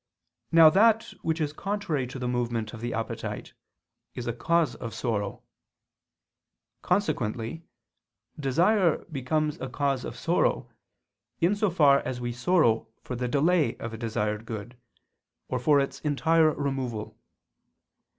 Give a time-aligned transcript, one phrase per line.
[0.51, 3.53] Now that which is contrary to the movement of the appetite,
[4.15, 5.43] is a cause of sorrow.
[6.81, 7.65] Consequently,
[8.39, 10.67] desire becomes a cause of sorrow,
[11.39, 14.75] in so far as we sorrow for the delay of a desired good,
[15.47, 17.15] or for its entire removal.